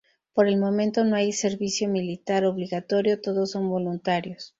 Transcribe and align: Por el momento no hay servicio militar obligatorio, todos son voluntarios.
Por 0.33 0.47
el 0.47 0.57
momento 0.57 1.05
no 1.05 1.15
hay 1.15 1.31
servicio 1.31 1.87
militar 1.87 2.43
obligatorio, 2.45 3.21
todos 3.21 3.51
son 3.51 3.69
voluntarios. 3.69 4.49